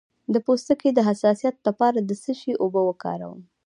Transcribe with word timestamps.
د 0.33 0.35
پوستکي 0.45 0.89
د 0.93 0.99
حساسیت 1.07 1.55
لپاره 1.67 1.99
د 2.01 2.11
څه 2.23 2.31
شي 2.39 2.51
اوبه 2.63 2.81
وکاروم؟ 2.85 3.39